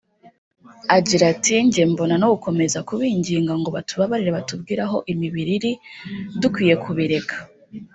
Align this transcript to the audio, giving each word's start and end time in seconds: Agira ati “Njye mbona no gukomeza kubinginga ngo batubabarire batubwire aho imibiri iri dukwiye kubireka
Agira 0.97 1.23
ati 1.33 1.53
“Njye 1.65 1.83
mbona 1.91 2.15
no 2.21 2.27
gukomeza 2.33 2.85
kubinginga 2.87 3.53
ngo 3.59 3.69
batubabarire 3.75 4.31
batubwire 4.37 4.81
aho 4.87 4.97
imibiri 5.11 5.51
iri 5.57 5.71
dukwiye 6.41 6.75
kubireka 6.83 7.35